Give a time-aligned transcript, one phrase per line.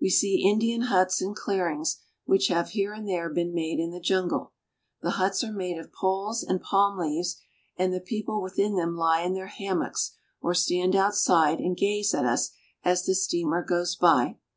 [0.00, 3.98] We see Indian huts and clearings which have here and there been made in the
[3.98, 4.52] jungle.
[5.02, 7.38] The huts are made of poles and palm leaves,
[7.76, 12.24] and the people within them He in their hammocks or stand outside and gaze at
[12.24, 12.52] us
[12.84, 14.38] as the steamer goes by.